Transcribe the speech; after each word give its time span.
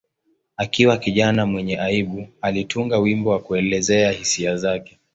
Akiwa 0.57 0.97
kijana 0.97 1.45
mwenye 1.45 1.79
aibu, 1.79 2.27
alitunga 2.41 2.97
wimbo 2.99 3.29
wa 3.29 3.39
kuelezea 3.39 4.11
hisia 4.11 4.57
zake. 4.57 4.99